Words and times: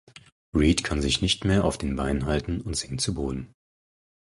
Reed 0.55 0.83
kann 0.83 0.99
sich 0.99 1.21
nicht 1.21 1.45
mehr 1.45 1.63
auf 1.63 1.77
den 1.77 1.95
Beinen 1.95 2.25
halten 2.25 2.59
und 2.59 2.73
sinkt 2.75 3.01
zu 3.01 3.13
Boden. 3.13 3.53